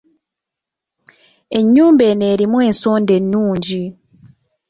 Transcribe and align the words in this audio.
Ennyumba 1.59 2.03
eno 2.11 2.25
erimu 2.33 2.57
ensonda 2.69 3.11
ennungi. 3.19 3.83